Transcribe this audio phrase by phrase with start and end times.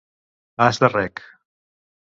[0.65, 1.21] Has de rec